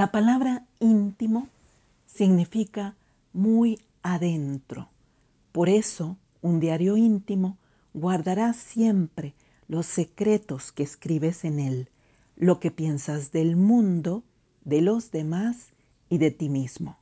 La 0.00 0.10
palabra 0.10 0.64
íntimo 0.78 1.46
significa 2.06 2.96
muy 3.34 3.78
adentro. 4.02 4.88
Por 5.52 5.68
eso, 5.68 6.16
un 6.40 6.58
diario 6.58 6.96
íntimo 6.96 7.58
guardará 7.92 8.54
siempre 8.54 9.34
los 9.68 9.84
secretos 9.84 10.72
que 10.72 10.84
escribes 10.84 11.44
en 11.44 11.58
él, 11.60 11.90
lo 12.34 12.60
que 12.60 12.70
piensas 12.70 13.30
del 13.30 13.56
mundo, 13.56 14.24
de 14.64 14.80
los 14.80 15.10
demás 15.10 15.74
y 16.08 16.16
de 16.16 16.30
ti 16.30 16.48
mismo. 16.48 16.96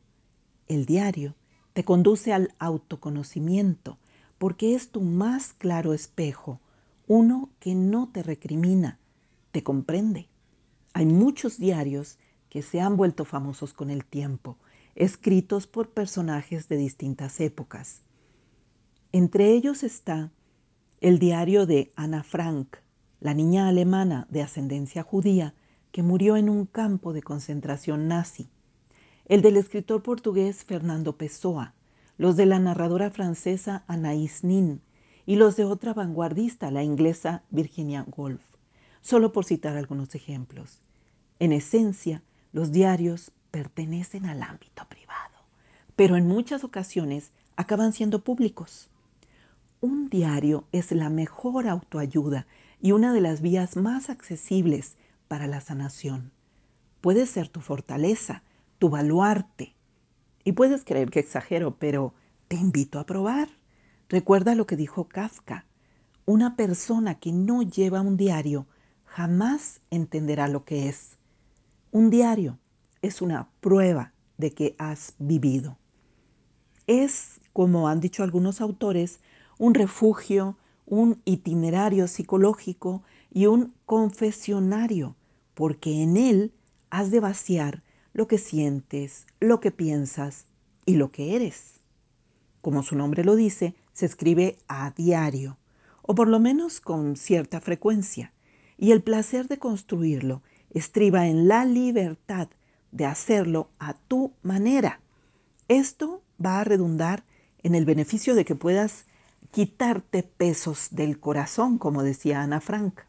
El 0.67 0.85
diario 0.85 1.37
te 1.75 1.85
conduce 1.85 2.33
al 2.33 2.53
autoconocimiento 2.59 3.97
porque 4.39 4.75
es 4.75 4.89
tu 4.91 5.03
más 5.03 5.53
claro 5.53 5.95
espejo, 5.95 6.59
uno 7.07 7.49
que 7.61 7.77
no 7.77 8.09
te 8.09 8.25
recrimina, 8.25 8.99
te 9.53 9.63
comprende. 9.63 10.27
Hay 10.95 11.07
muchos 11.07 11.59
diarios 11.59 12.19
que 12.49 12.63
se 12.63 12.81
han 12.81 12.97
vuelto 12.97 13.25
famosos 13.25 13.73
con 13.73 13.91
el 13.91 14.05
tiempo, 14.05 14.57
escritos 14.95 15.67
por 15.67 15.91
personajes 15.91 16.69
de 16.69 16.77
distintas 16.77 17.41
épocas. 17.41 18.03
Entre 19.13 19.53
ellos 19.53 19.83
está 19.83 20.33
el 21.01 21.19
diario 21.19 21.67
de 21.67 21.93
Ana 21.95 22.23
Frank, 22.23 22.77
la 23.21 23.35
niña 23.35 23.69
alemana 23.69 24.27
de 24.31 24.43
ascendencia 24.43 25.03
judía 25.03 25.55
que 25.93 26.03
murió 26.03 26.37
en 26.37 26.49
un 26.49 26.67
campo 26.67 27.13
de 27.13 27.23
concentración 27.23 28.09
nazi, 28.09 28.49
el 29.27 29.43
del 29.43 29.57
escritor 29.57 30.03
portugués 30.03 30.65
Fernando 30.65 31.17
Pessoa, 31.17 31.75
los 32.17 32.37
de 32.37 32.47
la 32.47 32.59
narradora 32.59 33.11
francesa 33.11 33.85
Anaïs 33.87 34.43
Nin 34.43 34.81
y 35.27 35.37
los 35.37 35.57
de 35.57 35.65
otra 35.65 35.95
vanguardista, 35.95 36.71
la 36.71 36.83
inglesa 36.83 37.43
Virginia 37.51 38.05
Woolf, 38.17 38.43
solo 39.01 39.33
por 39.33 39.45
citar 39.45 39.77
algunos 39.77 40.15
ejemplos. 40.15 40.81
En 41.39 41.53
esencia, 41.53 42.23
los 42.53 42.73
diarios 42.73 43.33
pertenecen 43.51 44.27
al 44.27 44.43
ámbito 44.43 44.87
privado, 44.89 45.39
pero 45.97 46.17
en 46.17 46.27
muchas 46.27 46.65
ocasiones 46.65 47.33
acaban 47.57 47.93
siendo 47.93 48.23
públicos. 48.23 48.89
Un 49.81 50.09
diario 50.09 50.65
es 50.73 50.93
la 50.93 51.11
mejor 51.11 51.69
autoayuda 51.69 52.47
y 52.81 52.93
una 52.93 53.13
de 53.13 53.21
las 53.21 53.41
vías 53.41 53.77
más 53.77 54.11
accesibles 54.11 54.97
para 55.29 55.47
la 55.47 55.61
sanación. 55.61 56.33
Puede 57.01 57.27
ser 57.27 57.49
tu 57.49 57.61
fortaleza, 57.61 58.43
tu 58.79 58.89
baluarte. 58.89 59.75
Y 60.45 60.53
puedes 60.53 60.85
creer 60.85 61.11
que 61.11 61.21
exagero, 61.21 61.77
pero 61.79 62.15
te 62.49 62.57
invito 62.57 62.99
a 62.99 63.07
probar. 63.07 63.49
Recuerda 64.09 64.55
lo 64.55 64.67
que 64.67 64.77
dijo 64.77 65.09
Kafka. 65.09 65.67
Una 66.25 66.57
persona 66.57 67.17
que 67.17 67.33
no 67.33 67.63
lleva 67.63 68.01
un 68.01 68.17
diario 68.17 68.67
jamás 69.05 69.81
entenderá 69.91 70.49
lo 70.49 70.65
que 70.65 70.89
es. 70.89 71.18
Un 71.91 72.11
diario 72.11 72.59
es 73.01 73.23
una 73.23 73.49
prueba 73.61 74.13
de 74.37 74.53
que 74.53 74.75
has 74.79 75.15
vivido. 75.19 75.79
Es, 76.87 77.41
como 77.55 77.89
han 77.89 78.01
dicho 78.01 78.23
algunos 78.23 78.61
autores, 78.61 79.21
un 79.57 79.73
refugio, 79.73 80.59
un 80.85 81.23
itinerario 81.25 82.07
psicológico 82.07 83.03
y 83.33 83.47
un 83.47 83.73
confesionario, 83.87 85.17
porque 85.55 86.03
en 86.03 86.19
él 86.19 86.53
has 86.91 87.11
de 87.11 87.21
vaciar 87.21 87.83
lo 88.13 88.29
que 88.29 88.37
sientes, 88.37 89.27
lo 89.41 89.61
que 89.61 89.71
piensas 89.71 90.45
y 90.85 90.97
lo 90.97 91.11
que 91.11 91.37
eres. 91.37 91.81
Como 92.61 92.83
su 92.83 92.97
nombre 92.97 93.25
lo 93.25 93.35
dice, 93.35 93.75
se 93.95 94.05
escribe 94.05 94.59
a 94.69 94.91
diario, 94.91 95.57
o 96.03 96.15
por 96.15 96.29
lo 96.29 96.39
menos 96.39 96.83
con 96.83 97.17
cierta 97.17 97.63
frecuencia, 97.63 98.35
y 98.77 98.93
el 98.93 99.03
placer 99.03 99.49
de 99.49 99.59
construirlo 99.59 100.43
estriba 100.71 101.27
en 101.27 101.49
la 101.49 101.65
libertad 101.65 102.49
de 102.93 103.07
hacerlo 103.07 103.69
a 103.79 103.95
tu 103.95 104.33
manera. 104.43 105.01
Esto 105.69 106.23
va 106.45 106.61
a 106.61 106.65
redundar 106.65 107.25
en 107.63 107.75
el 107.75 107.85
beneficio 107.85 108.35
de 108.35 108.45
que 108.45 108.55
puedas 108.55 109.07
quitarte 109.51 110.23
pesos 110.23 110.89
del 110.91 111.19
corazón, 111.19 111.79
como 111.79 112.03
decía 112.03 112.43
Ana 112.43 112.61
Frank. 112.61 113.01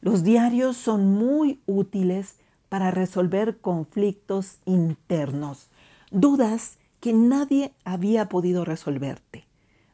Los 0.00 0.22
diarios 0.22 0.76
son 0.76 1.12
muy 1.14 1.60
útiles 1.66 2.36
para 2.68 2.90
resolver 2.90 3.58
conflictos 3.60 4.58
internos, 4.64 5.68
dudas 6.10 6.78
que 7.00 7.12
nadie 7.12 7.72
había 7.84 8.28
podido 8.28 8.64
resolverte. 8.64 9.46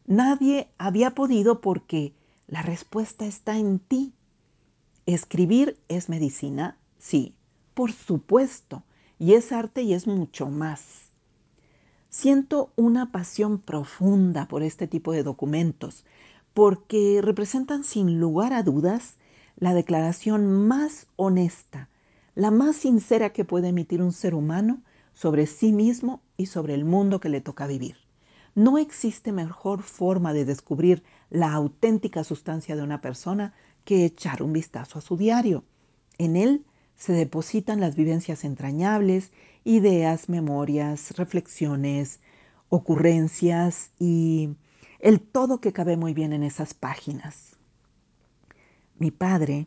Nadie 0.06 0.68
había 0.78 1.14
podido 1.14 1.60
porque 1.60 2.14
la 2.48 2.62
respuesta 2.62 3.26
está 3.26 3.58
en 3.58 3.78
ti. 3.78 4.12
¿Escribir 5.06 5.78
es 5.88 6.08
medicina? 6.08 6.76
Sí, 7.00 7.34
por 7.72 7.92
supuesto, 7.92 8.84
y 9.18 9.32
es 9.32 9.52
arte 9.52 9.80
y 9.82 9.94
es 9.94 10.06
mucho 10.06 10.48
más. 10.48 11.10
Siento 12.10 12.72
una 12.76 13.10
pasión 13.10 13.58
profunda 13.58 14.46
por 14.46 14.62
este 14.62 14.86
tipo 14.86 15.12
de 15.12 15.22
documentos, 15.22 16.04
porque 16.52 17.20
representan 17.22 17.84
sin 17.84 18.20
lugar 18.20 18.52
a 18.52 18.62
dudas 18.62 19.16
la 19.56 19.72
declaración 19.72 20.68
más 20.68 21.06
honesta, 21.16 21.88
la 22.34 22.50
más 22.50 22.76
sincera 22.76 23.32
que 23.32 23.46
puede 23.46 23.68
emitir 23.68 24.02
un 24.02 24.12
ser 24.12 24.34
humano 24.34 24.82
sobre 25.14 25.46
sí 25.46 25.72
mismo 25.72 26.20
y 26.36 26.46
sobre 26.46 26.74
el 26.74 26.84
mundo 26.84 27.18
que 27.18 27.30
le 27.30 27.40
toca 27.40 27.66
vivir. 27.66 27.96
No 28.54 28.76
existe 28.76 29.32
mejor 29.32 29.82
forma 29.82 30.34
de 30.34 30.44
descubrir 30.44 31.02
la 31.30 31.54
auténtica 31.54 32.24
sustancia 32.24 32.76
de 32.76 32.82
una 32.82 33.00
persona 33.00 33.54
que 33.86 34.04
echar 34.04 34.42
un 34.42 34.52
vistazo 34.52 34.98
a 34.98 35.02
su 35.02 35.16
diario. 35.16 35.64
En 36.18 36.36
él 36.36 36.66
se 37.00 37.14
depositan 37.14 37.80
las 37.80 37.96
vivencias 37.96 38.44
entrañables, 38.44 39.32
ideas, 39.64 40.28
memorias, 40.28 41.16
reflexiones, 41.16 42.20
ocurrencias 42.68 43.90
y 43.98 44.50
el 44.98 45.18
todo 45.18 45.62
que 45.62 45.72
cabe 45.72 45.96
muy 45.96 46.12
bien 46.12 46.34
en 46.34 46.42
esas 46.42 46.74
páginas. 46.74 47.56
Mi 48.98 49.10
padre 49.10 49.66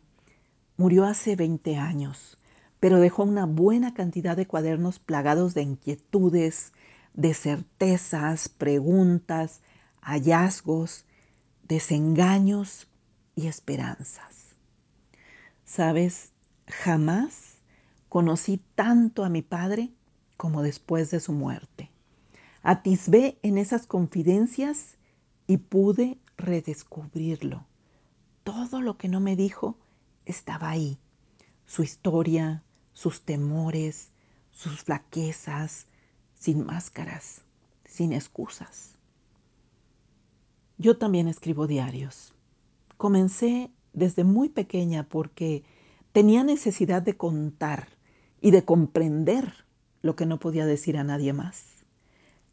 murió 0.76 1.06
hace 1.06 1.34
20 1.34 1.76
años, 1.76 2.38
pero 2.78 3.00
dejó 3.00 3.24
una 3.24 3.46
buena 3.46 3.94
cantidad 3.94 4.36
de 4.36 4.46
cuadernos 4.46 5.00
plagados 5.00 5.54
de 5.54 5.62
inquietudes, 5.62 6.72
de 7.14 7.34
certezas, 7.34 8.48
preguntas, 8.48 9.60
hallazgos, 10.00 11.04
desengaños 11.64 12.86
y 13.34 13.48
esperanzas. 13.48 14.54
Sabes, 15.64 16.33
Jamás 16.66 17.56
conocí 18.08 18.60
tanto 18.74 19.24
a 19.24 19.28
mi 19.28 19.42
padre 19.42 19.92
como 20.36 20.62
después 20.62 21.10
de 21.10 21.20
su 21.20 21.32
muerte. 21.32 21.90
Atisbé 22.62 23.38
en 23.42 23.58
esas 23.58 23.86
confidencias 23.86 24.96
y 25.46 25.58
pude 25.58 26.18
redescubrirlo. 26.36 27.66
Todo 28.42 28.80
lo 28.80 28.96
que 28.96 29.08
no 29.08 29.20
me 29.20 29.36
dijo 29.36 29.76
estaba 30.24 30.70
ahí. 30.70 30.98
Su 31.66 31.82
historia, 31.82 32.62
sus 32.92 33.22
temores, 33.22 34.10
sus 34.50 34.82
flaquezas, 34.82 35.86
sin 36.38 36.64
máscaras, 36.64 37.42
sin 37.84 38.12
excusas. 38.12 38.94
Yo 40.78 40.96
también 40.96 41.28
escribo 41.28 41.66
diarios. 41.66 42.34
Comencé 42.96 43.70
desde 43.92 44.24
muy 44.24 44.48
pequeña 44.48 45.08
porque 45.08 45.64
Tenía 46.14 46.44
necesidad 46.44 47.02
de 47.02 47.16
contar 47.16 47.88
y 48.40 48.52
de 48.52 48.64
comprender 48.64 49.52
lo 50.00 50.14
que 50.14 50.26
no 50.26 50.38
podía 50.38 50.64
decir 50.64 50.96
a 50.96 51.02
nadie 51.02 51.32
más. 51.32 51.64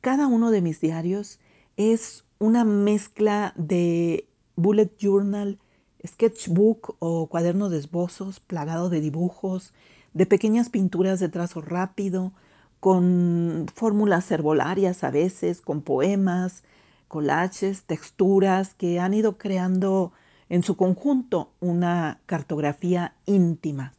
Cada 0.01 0.25
uno 0.25 0.49
de 0.49 0.63
mis 0.63 0.81
diarios 0.81 1.39
es 1.77 2.25
una 2.39 2.65
mezcla 2.65 3.53
de 3.55 4.27
bullet 4.55 4.89
journal, 4.97 5.59
sketchbook 6.03 6.95
o 6.97 7.27
cuaderno 7.27 7.69
de 7.69 7.77
esbozos 7.77 8.39
plagado 8.39 8.89
de 8.89 8.99
dibujos, 8.99 9.75
de 10.15 10.25
pequeñas 10.25 10.69
pinturas 10.69 11.19
de 11.19 11.29
trazo 11.29 11.61
rápido, 11.61 12.33
con 12.79 13.67
fórmulas 13.75 14.31
herbolarias 14.31 15.03
a 15.03 15.11
veces, 15.11 15.61
con 15.61 15.83
poemas, 15.83 16.63
collages, 17.07 17.83
texturas 17.83 18.73
que 18.73 18.99
han 18.99 19.13
ido 19.13 19.37
creando 19.37 20.13
en 20.51 20.63
su 20.63 20.75
conjunto 20.75 21.53
una 21.61 22.19
cartografía 22.25 23.15
íntima. 23.25 23.93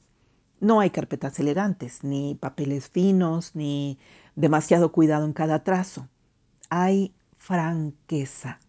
No 0.60 0.80
hay 0.80 0.90
carpetas 0.90 1.40
elegantes, 1.40 2.04
ni 2.04 2.34
papeles 2.34 2.90
finos, 2.90 3.56
ni 3.56 3.98
demasiado 4.36 4.92
cuidado 4.92 5.24
en 5.24 5.32
cada 5.32 5.64
trazo. 5.64 6.08
Hay 6.68 7.14
franqueza. 7.38 8.60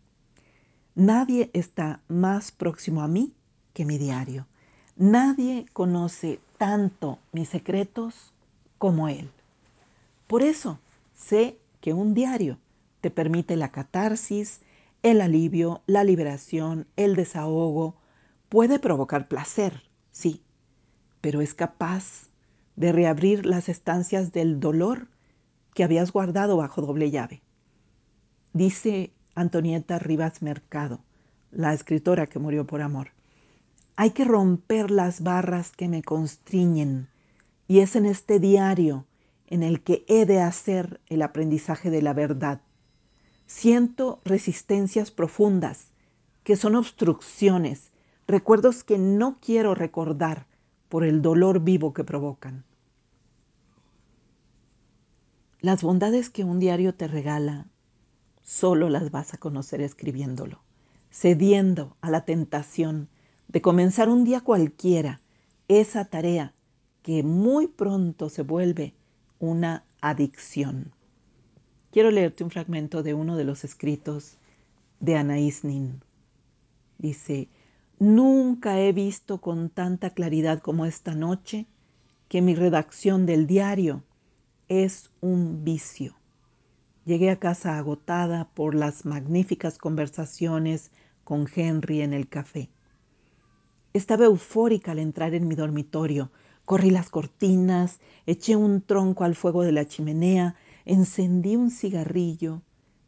Nadie 0.96 1.50
está 1.52 2.00
más 2.08 2.54
próximo 2.54 3.02
a 3.02 3.10
mí 3.10 3.34
que 3.74 3.84
mi 3.84 3.98
diario. 3.98 4.48
Nadie 4.96 5.66
conoce 5.74 6.40
tanto 6.58 7.20
mis 7.34 7.50
secretos 7.50 8.32
como 8.78 9.10
él. 9.10 9.30
Por 10.28 10.42
eso 10.42 10.80
sé 11.16 11.58
que 11.82 11.92
un 11.92 12.14
diario 12.14 12.60
te 13.02 13.12
permite 13.12 13.58
la 13.58 13.74
catarsis, 13.74 14.62
el 15.04 15.22
alivio, 15.22 15.84
la 15.86 16.04
liberación, 16.04 16.88
el 16.96 17.16
desahogo 17.16 17.98
puede 18.50 18.80
provocar 18.80 19.28
placer, 19.28 19.84
sí, 20.12 20.42
pero 21.22 21.42
es 21.42 21.54
capaz 21.54 22.30
de 22.76 22.92
reabrir 22.92 23.46
las 23.46 23.70
estancias 23.70 24.32
del 24.32 24.60
dolor 24.60 25.08
que 25.74 25.84
habías 25.84 26.12
guardado 26.12 26.58
bajo 26.58 26.82
doble 26.82 27.12
llave. 27.12 27.42
Dice 28.54 29.12
Antonieta 29.36 30.00
Rivas 30.00 30.42
Mercado, 30.42 31.02
la 31.52 31.74
escritora 31.74 32.28
que 32.28 32.40
murió 32.40 32.66
por 32.66 32.82
amor. 32.82 33.10
Hay 33.96 34.12
que 34.12 34.26
romper 34.26 34.90
las 34.90 35.22
barras 35.22 35.72
que 35.72 35.88
me 35.88 36.02
constriñen 36.02 37.10
y 37.68 37.80
es 37.80 37.96
en 37.96 38.06
este 38.06 38.40
diario 38.40 39.06
en 39.48 39.64
el 39.64 39.82
que 39.82 40.06
he 40.08 40.26
de 40.26 40.42
hacer 40.42 41.00
el 41.08 41.22
aprendizaje 41.22 41.90
de 41.90 42.02
la 42.02 42.14
verdad. 42.14 42.62
Siento 43.46 44.22
resistencias 44.26 45.12
profundas, 45.12 45.88
que 46.44 46.56
son 46.56 46.76
obstrucciones, 46.76 47.92
recuerdos 48.28 48.84
que 48.84 48.98
no 48.98 49.38
quiero 49.40 49.76
recordar 49.76 50.48
por 50.90 51.04
el 51.04 51.22
dolor 51.22 51.62
vivo 51.62 51.94
que 51.94 52.04
provocan. 52.04 52.64
Las 55.60 55.82
bondades 55.82 56.30
que 56.30 56.44
un 56.44 56.60
diario 56.60 56.94
te 56.94 57.08
regala, 57.08 57.68
solo 58.42 58.90
las 58.90 59.12
vas 59.12 59.34
a 59.34 59.38
conocer 59.38 59.82
escribiéndolo, 59.82 60.62
cediendo 61.10 61.96
a 62.02 62.12
la 62.12 62.26
tentación 62.26 63.08
de 63.48 63.62
comenzar 63.62 64.10
un 64.10 64.24
día 64.24 64.42
cualquiera 64.42 65.22
esa 65.68 66.06
tarea 66.06 66.54
que 67.02 67.24
muy 67.24 67.68
pronto 67.68 68.30
se 68.30 68.42
vuelve 68.42 68.94
una 69.40 69.86
adicción. 70.02 70.92
Quiero 71.94 72.10
leerte 72.10 72.44
un 72.44 72.50
fragmento 72.50 73.04
de 73.04 73.14
uno 73.14 73.38
de 73.38 73.44
los 73.44 73.64
escritos 73.64 74.40
de 75.00 75.16
Anaís 75.16 75.64
Nin. 75.64 76.02
Dice, 76.98 77.50
nunca 78.00 78.80
he 78.80 78.92
visto 78.94 79.40
con 79.42 79.70
tanta 79.70 80.10
claridad 80.10 80.60
como 80.60 80.88
esta 80.88 81.14
noche 81.14 81.68
que 82.30 82.42
mi 82.42 82.56
redacción 82.56 83.28
del 83.28 83.46
diario 83.46 84.02
es 84.70 85.12
un 85.22 85.64
vicio. 85.64 86.16
Llegué 87.06 87.30
a 87.30 87.38
casa 87.40 87.78
agotada 87.78 88.50
por 88.56 88.74
las 88.74 89.06
magníficas 89.06 89.78
conversaciones 89.78 90.90
con 91.24 91.48
Henry 91.56 92.02
en 92.02 92.14
el 92.14 92.28
café. 92.28 92.72
Estaba 93.94 94.26
eufórica 94.26 94.94
al 94.94 95.00
entrar 95.00 95.36
en 95.36 95.48
mi 95.48 95.54
dormitorio. 95.54 96.32
Corrí 96.66 96.90
las 96.90 97.12
cortinas, 97.12 98.00
eché 98.26 98.56
un 98.56 98.82
tronco 98.82 99.26
al 99.26 99.36
fuego 99.36 99.62
de 99.62 99.74
la 99.74 99.86
chimenea, 99.86 100.56
encendí 100.86 101.56
un 101.56 101.72
cigarrillo, 101.72 102.62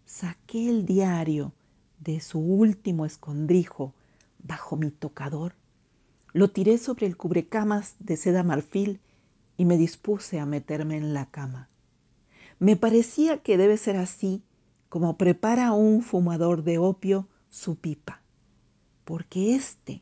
saqué 0.05 0.69
el 0.69 0.85
diario 0.85 1.53
de 1.99 2.19
su 2.19 2.39
último 2.39 3.05
escondrijo 3.05 3.93
bajo 4.39 4.77
mi 4.77 4.91
tocador, 4.91 5.55
lo 6.33 6.51
tiré 6.51 6.77
sobre 6.77 7.07
el 7.07 7.17
cubrecamas 7.17 7.95
de 7.99 8.17
seda 8.17 8.43
marfil 8.43 8.99
y 9.57 9.65
me 9.65 9.77
dispuse 9.77 10.39
a 10.39 10.45
meterme 10.45 10.97
en 10.97 11.13
la 11.13 11.25
cama. 11.27 11.69
Me 12.59 12.75
parecía 12.75 13.41
que 13.41 13.57
debe 13.57 13.77
ser 13.77 13.97
así 13.97 14.43
como 14.89 15.17
prepara 15.17 15.71
un 15.71 16.01
fumador 16.01 16.63
de 16.63 16.77
opio 16.77 17.27
su 17.49 17.75
pipa, 17.75 18.21
porque 19.03 19.55
este 19.55 20.01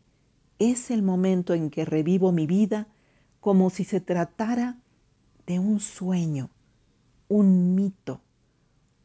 es 0.59 0.91
el 0.91 1.01
momento 1.01 1.53
en 1.53 1.69
que 1.69 1.85
revivo 1.85 2.31
mi 2.31 2.47
vida 2.47 2.87
como 3.39 3.69
si 3.69 3.83
se 3.83 3.99
tratara 3.99 4.77
de 5.45 5.59
un 5.59 5.79
sueño, 5.79 6.49
un 7.27 7.75
mito, 7.75 8.21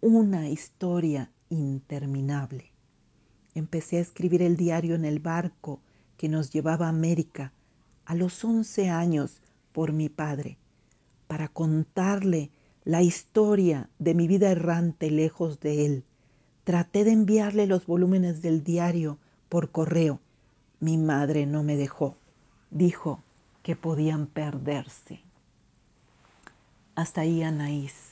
una 0.00 0.48
historia 0.48 1.30
interminable. 1.48 2.72
Empecé 3.54 3.98
a 3.98 4.00
escribir 4.00 4.42
el 4.42 4.56
diario 4.56 4.94
en 4.94 5.04
el 5.04 5.18
barco 5.18 5.80
que 6.16 6.28
nos 6.28 6.50
llevaba 6.50 6.86
a 6.86 6.90
América 6.90 7.52
a 8.04 8.14
los 8.14 8.44
11 8.44 8.90
años 8.90 9.40
por 9.72 9.92
mi 9.92 10.08
padre, 10.08 10.58
para 11.26 11.48
contarle 11.48 12.50
la 12.84 13.02
historia 13.02 13.88
de 13.98 14.14
mi 14.14 14.26
vida 14.26 14.50
errante 14.50 15.10
lejos 15.10 15.60
de 15.60 15.86
él. 15.86 16.04
Traté 16.64 17.04
de 17.04 17.12
enviarle 17.12 17.66
los 17.66 17.86
volúmenes 17.86 18.42
del 18.42 18.64
diario 18.64 19.18
por 19.48 19.70
correo 19.70 20.20
mi 20.80 20.96
madre 20.96 21.46
no 21.46 21.62
me 21.62 21.76
dejó. 21.76 22.16
Dijo 22.70 23.20
que 23.62 23.74
podían 23.74 24.26
perderse. 24.26 25.20
Hasta 26.94 27.22
ahí 27.22 27.42
Anaís. 27.42 28.07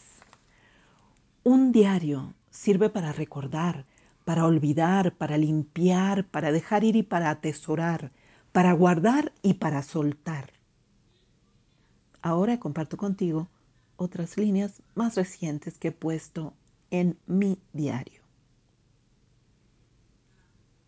Un 1.48 1.70
diario 1.70 2.34
sirve 2.50 2.90
para 2.90 3.12
recordar, 3.12 3.87
para 4.25 4.46
olvidar, 4.46 5.14
para 5.14 5.38
limpiar, 5.38 6.26
para 6.26 6.50
dejar 6.50 6.82
ir 6.82 6.96
y 6.96 7.04
para 7.04 7.31
atesorar, 7.31 8.10
para 8.50 8.72
guardar 8.72 9.32
y 9.43 9.54
para 9.54 9.84
soltar. 9.84 10.50
Ahora 12.20 12.58
comparto 12.58 12.96
contigo 12.96 13.48
otras 13.94 14.37
líneas 14.37 14.82
más 14.96 15.14
recientes 15.14 15.78
que 15.78 15.88
he 15.88 15.93
puesto 15.93 16.52
en 16.90 17.16
mi 17.28 17.60
diario. 17.72 18.22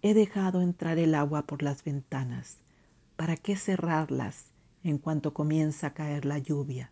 He 0.02 0.12
dejado 0.12 0.60
entrar 0.60 0.98
el 0.98 1.14
agua 1.14 1.42
por 1.42 1.62
las 1.62 1.84
ventanas. 1.84 2.56
¿Para 3.14 3.36
qué 3.36 3.54
cerrarlas 3.54 4.46
en 4.82 4.98
cuanto 4.98 5.32
comienza 5.32 5.86
a 5.86 5.94
caer 5.94 6.24
la 6.24 6.38
lluvia? 6.38 6.90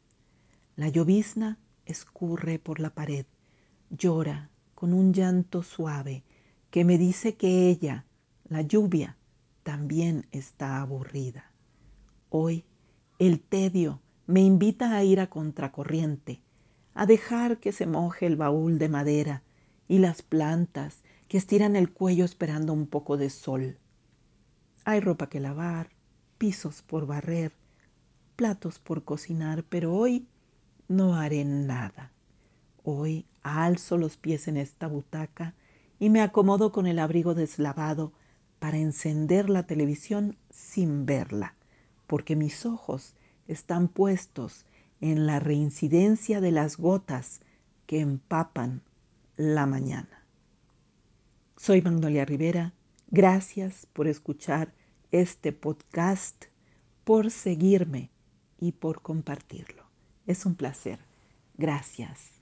La 0.77 0.87
llovizna 0.87 1.59
escurre 1.85 2.61
por 2.61 2.79
la 2.79 2.91
pared, 2.91 3.27
llora 3.91 4.51
con 4.75 4.93
un 4.93 5.13
llanto 5.13 5.63
suave 5.63 6.25
que 6.71 6.85
me 6.85 6.99
dice 6.99 7.37
que 7.37 7.69
ella, 7.69 8.05
la 8.49 8.63
lluvia, 8.63 9.17
también 9.63 10.27
está 10.31 10.81
aburrida. 10.81 11.51
Hoy 12.29 12.65
el 13.19 13.41
tedio 13.41 14.01
me 14.27 14.41
invita 14.41 14.95
a 14.95 15.03
ir 15.03 15.21
a 15.21 15.31
contracorriente, 15.31 16.43
a 16.95 17.07
dejar 17.07 17.59
que 17.59 17.73
se 17.73 17.87
moje 17.87 18.27
el 18.27 18.37
baúl 18.37 18.79
de 18.79 18.89
madera 18.89 19.43
y 19.89 19.99
las 19.99 20.23
plantas 20.23 21.03
que 21.29 21.39
estiran 21.39 21.77
el 21.77 21.93
cuello 21.93 22.25
esperando 22.25 22.73
un 22.73 22.87
poco 22.87 23.17
de 23.17 23.31
sol. 23.31 23.79
Hay 24.85 25.01
ropa 25.01 25.29
que 25.29 25.41
lavar, 25.41 25.91
pisos 26.39 26.83
por 26.83 27.07
barrer, 27.07 27.53
platos 28.37 28.79
por 28.79 29.05
cocinar, 29.05 29.65
pero 29.65 29.95
hoy 29.95 30.29
no 30.89 31.17
haré 31.17 31.45
nada. 31.45 32.13
Hoy 32.89 33.27
alzo 33.43 33.99
los 33.99 34.17
pies 34.17 34.47
en 34.47 34.57
esta 34.57 34.87
butaca 34.87 35.55
y 35.99 36.09
me 36.09 36.23
acomodo 36.23 36.71
con 36.71 36.87
el 36.87 37.01
abrigo 37.01 37.35
deslavado 37.35 38.13
para 38.61 38.79
encender 38.79 39.51
la 39.51 39.67
televisión 39.67 40.37
sin 40.51 41.05
verla, 41.05 41.57
porque 42.07 42.37
mis 42.37 42.65
ojos 42.65 43.17
están 43.49 43.89
puestos 43.89 44.67
en 45.01 45.27
la 45.27 45.41
reincidencia 45.41 46.41
de 46.41 46.53
las 46.53 46.77
gotas 46.77 47.41
que 47.87 47.99
empapan 47.99 48.83
la 49.37 49.67
mañana. 49.67 50.25
Soy 51.57 51.83
Magnolia 51.83 52.25
Rivera. 52.25 52.73
Gracias 53.09 53.89
por 53.95 54.07
escuchar 54.07 54.73
este 55.11 55.53
podcast, 55.53 56.45
por 57.03 57.33
seguirme 57.33 58.11
y 58.61 58.71
por 58.71 59.03
compartirlo. 59.03 59.83
Es 60.29 60.47
un 60.47 60.55
placer. 60.55 61.01
Gracias. 61.59 62.36